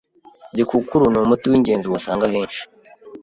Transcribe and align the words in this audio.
Gikukuru 0.57 1.03
ni 1.11 1.17
umuti 1.23 1.45
wingenzi 1.51 1.87
wasanga 1.93 2.25
henshi 2.33 2.61